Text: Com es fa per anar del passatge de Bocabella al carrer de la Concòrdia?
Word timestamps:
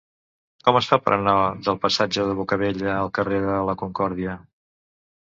Com 0.67 0.79
es 0.79 0.87
fa 0.91 0.97
per 1.09 1.13
anar 1.17 1.35
del 1.69 1.79
passatge 1.85 2.27
de 2.31 2.35
Bocabella 2.41 2.91
al 3.05 3.15
carrer 3.21 3.45
de 3.47 3.63
la 3.71 3.81
Concòrdia? 3.87 4.39